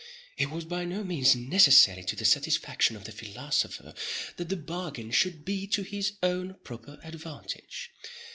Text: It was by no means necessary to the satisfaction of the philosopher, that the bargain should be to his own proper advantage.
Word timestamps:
It 0.35 0.49
was 0.49 0.65
by 0.65 0.83
no 0.83 1.03
means 1.03 1.35
necessary 1.35 2.03
to 2.05 2.15
the 2.15 2.25
satisfaction 2.25 2.95
of 2.95 3.03
the 3.03 3.11
philosopher, 3.11 3.93
that 4.37 4.49
the 4.49 4.57
bargain 4.57 5.11
should 5.11 5.45
be 5.45 5.67
to 5.67 5.83
his 5.83 6.13
own 6.23 6.55
proper 6.63 6.99
advantage. 7.03 7.91